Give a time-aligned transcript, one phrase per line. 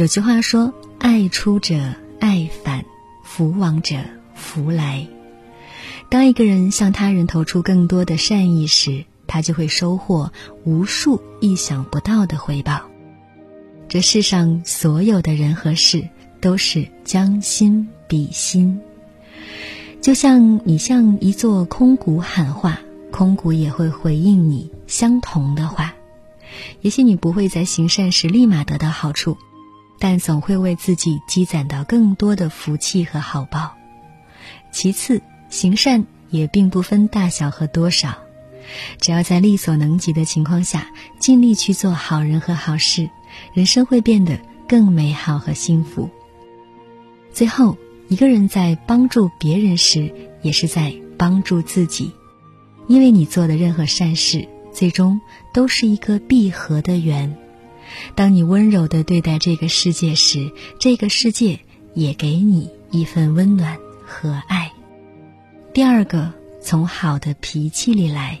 [0.00, 2.86] 有句话说：“爱出者爱返，
[3.22, 3.96] 福往者
[4.34, 5.06] 福来。”
[6.08, 10.32] 当一个人向他人投出更多的善意时，他就会收获
[10.64, 12.80] 无数意想不到的回报。
[13.90, 16.08] 这世上所有的人和事，
[16.40, 18.80] 都是将心比心。
[20.00, 22.80] 就像你向一座空谷喊话，
[23.10, 25.92] 空谷也会回应你相同的话。
[26.80, 29.36] 也许你不会在行善时立马得到好处，
[30.00, 33.76] 但总会为自己积攒到更多的福气和好报。
[34.72, 38.18] 其次，行善也并不分大小和多少，
[39.00, 40.88] 只要在力所能及的情况下，
[41.20, 43.08] 尽力去做好人和好事，
[43.52, 46.10] 人生会变得更美好和幸福。
[47.32, 47.76] 最后，
[48.08, 50.12] 一个人在帮助别人时，
[50.42, 52.10] 也是在帮助自己，
[52.88, 54.48] 因为你做的任何善事。
[54.72, 55.20] 最终
[55.52, 57.36] 都是一个闭合的圆。
[58.14, 61.60] 当你温柔的对待这个世界时，这个世界
[61.94, 64.72] 也给你一份温暖和爱。
[65.72, 68.40] 第二个，从好的脾气里来。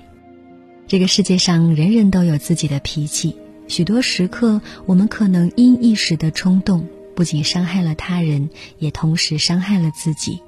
[0.86, 3.36] 这个世界上人人都有自己的脾气，
[3.68, 10.40] 许多时刻我们可能因一时的冲动，不仅伤害了他人，也同时伤害了自己。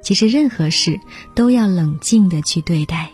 [0.00, 1.00] 其实任何事
[1.34, 3.10] 都要冷静的去对待。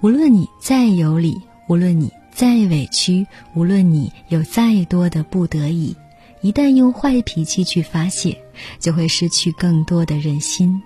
[0.00, 5.96] 无论你再有理，无论你再委屈，无论你有再多的不得已，
[6.40, 8.40] 一旦用坏脾气去发泄，
[8.78, 10.80] 就会失去更多的人心。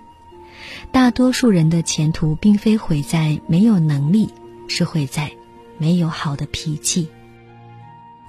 [0.91, 4.27] 大多数人的前途并非毁在没有能力，
[4.67, 5.31] 是毁在
[5.77, 7.07] 没有好的脾气。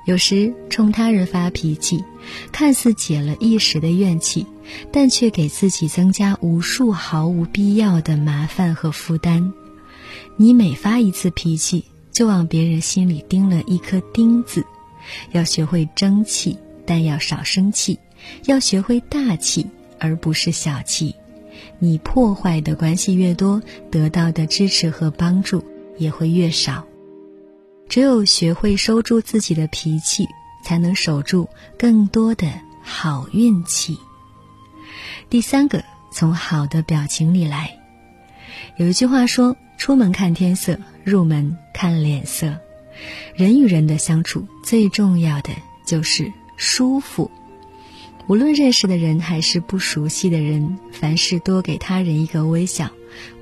[0.05, 2.05] 有时冲他人发脾气，
[2.53, 4.47] 看似解了一时的怨气，
[4.93, 9.51] 但却给自己增加无数毫无必要的麻烦和负担。
[10.37, 14.65] 你每发一次脾气，就往别人心里钉了一颗钉子。
[15.33, 17.99] 要学会争气，但要少生气；
[18.47, 19.67] 要学会大气，
[19.99, 21.15] 而不是小气。
[21.79, 25.63] 你破坏的关系越多，得到的支持和帮助
[25.99, 26.87] 也会越少。
[27.87, 30.27] 只有学会收住自己的脾气，
[30.65, 31.49] 才能守住
[31.79, 32.49] 更多的
[32.83, 33.99] 好运气。
[35.29, 37.79] 第三个，从好的表情里来。
[38.79, 39.57] 有一句话说。
[39.77, 42.59] 出门看天色，入门看脸色。
[43.35, 45.51] 人与人的相处，最重要的
[45.85, 47.31] 就是舒服。
[48.27, 52.91] 无论认识的人还是不熟悉的人，凡事多给他人一个微笑，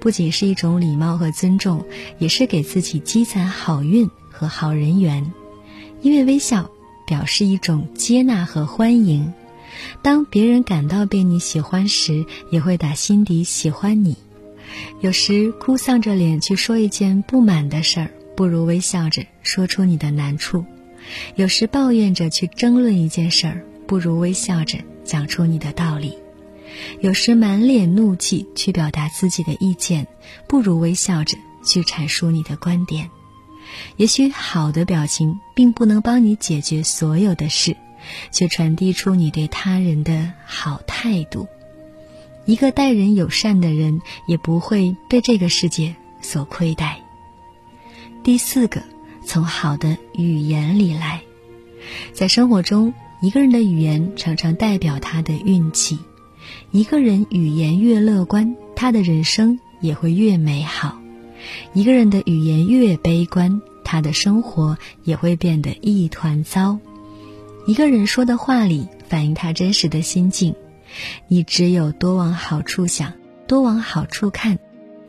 [0.01, 1.85] 不仅是一种礼貌和尊重，
[2.19, 5.33] 也是给自己积攒好运和好人缘。
[6.01, 6.69] 因为微笑
[7.07, 9.33] 表示一种接纳和欢迎，
[10.03, 14.17] 当别人感到被你喜欢时，也会打心底喜欢你。
[15.01, 20.65] 有时哭丧着脸去说一件不满的事儿，不如微笑着说出你的难处；
[21.35, 26.13] 有时抱怨着去争论一件事儿，不如微笑着讲出你的道理；
[27.01, 30.07] 有时满脸怒气去表达自己的意见，
[30.49, 33.11] 不如微笑着去阐述你的观点。
[33.97, 37.77] 也许好的表情并不能帮你解决所有的事，
[38.31, 41.49] 却传递出你对他人的好态度。
[42.45, 47.01] 一个待人友善的人，也不会被这个世界所亏待。
[48.25, 48.83] 第四个，
[49.25, 51.23] 从好的语言里来。
[52.13, 55.99] 在生活中，一个人的语言常常代表他的运气。
[56.73, 61.01] 一个人语言越乐观，他的人生也会越美好；
[61.73, 66.79] 一个人的语言越悲观，他的生活也会变得一团糟。
[67.67, 70.57] 一个人说的话里反映他真实的心境。
[71.29, 73.15] 你只有多往好处想，
[73.47, 74.59] 多往好处看，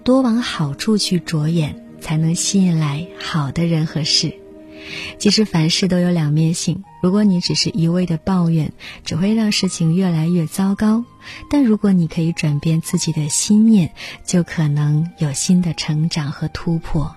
[0.04, 4.34] 多往好处去着眼，才能吸引来好的人和事。
[5.18, 8.74] 其实凡事都有两面性，如果你只是一味的抱怨，
[9.06, 11.06] 只会让事情越来越糟糕。
[11.50, 13.94] 但如果你可以转变自己的心念，
[14.26, 17.16] 就可能有新的成长和突破。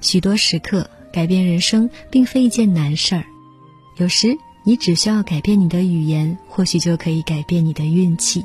[0.00, 3.24] 许多时刻，改变人生并非一件难事儿，
[3.98, 4.38] 有时。
[4.68, 8.44] 你只需要改变你的语言，或许就可以改变你的运气，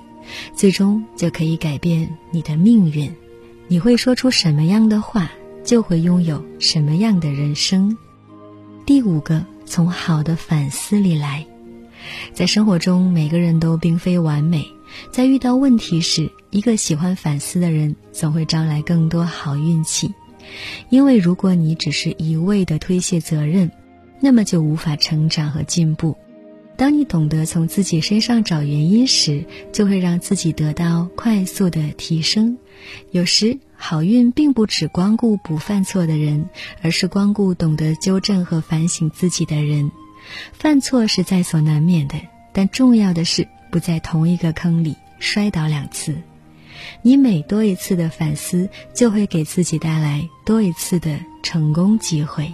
[0.54, 3.12] 最终就可以改变你的命运。
[3.68, 5.32] 你会说出什么样的话，
[5.64, 7.98] 就会拥有什么样的人生。
[8.86, 11.44] 第五个，从好的反思里来。
[12.36, 14.64] 在生活中，每个人都并非完美，
[15.10, 20.14] 在遇到问题时，一个喜欢反思的人，总会招来更多好运气。
[20.90, 23.72] 因为如果你只是一味的推卸责任，
[24.22, 26.16] 那么就无法成长和进步。
[26.78, 32.58] 当你懂得从自己身上找原因时，就会让自己得到快速的提升。
[33.12, 36.50] 有时好运并不只光顾不犯错的人，
[36.82, 39.92] 而是光顾懂得纠正和反省自己的人。
[40.54, 42.16] 犯错是在所难免的，
[42.52, 46.16] 但重要的是不在同一个坑里摔倒两次。
[47.04, 52.52] 你每多一次的反思，就会给自己带来多一次的成功机会。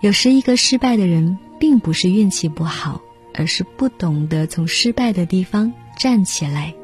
[0.00, 3.00] 有时，一个失败的人并不是运气不好，
[3.34, 6.74] 而是不懂得从失败的地方站起来；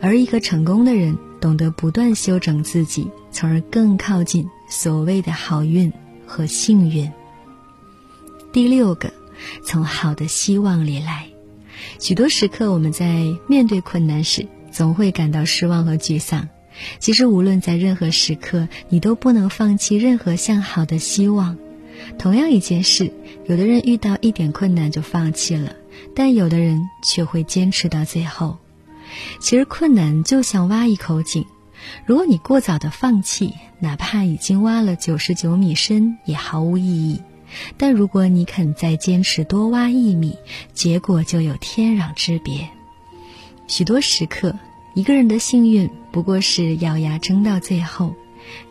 [0.00, 5.92] 而一个成功的人，懂得不断修整自己，从而更靠近所谓的好运
[6.26, 7.10] 和幸运。
[8.52, 9.12] 第六个，
[9.64, 11.26] 从好的希望里来。
[11.98, 16.48] 许多时刻，我们在面对困难时，总会感到失望和沮丧。
[16.98, 21.56] 其实，无论在任何时刻，你都不能放弃任何向好的希望。
[22.18, 23.12] 同样一件事，
[23.46, 25.74] 有的人遇到一点困难就放弃了，
[26.14, 28.58] 但有的人却会坚持到最后。
[29.40, 31.44] 其实，困难就像挖一口井，
[32.06, 37.20] 如果你过早的放弃，哪怕已经挖了九十九米深，也毫无意义。
[37.76, 40.38] 但如果你肯再坚持多挖一米，
[40.72, 42.66] 结果就有天壤之别。
[43.66, 44.54] 许多时刻，
[44.94, 48.14] 一个人的幸运不过是咬牙争到最后。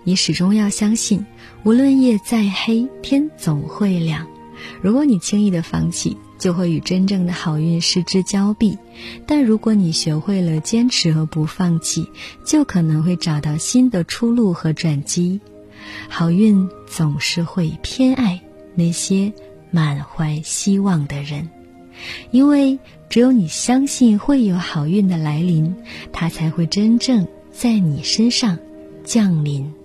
[0.03, 1.25] 你始终要相信，
[1.63, 4.27] 无论夜再黑，天总会亮。
[4.81, 8.77] 如果你轻易的放弃，就会与真正的好运失之交臂；
[9.25, 12.07] 但如果你学会了坚持和不放弃，
[12.45, 15.39] 就可能会找到新的出路和转机。
[16.09, 18.39] 好运总是会偏爱
[18.75, 19.33] 那些
[19.71, 21.50] 满怀希望的人。
[22.31, 22.79] 因为
[23.09, 25.75] 只有你相信会有好运的来临，
[26.12, 28.57] 它才会真正在你身上
[29.13, 29.81] 降临。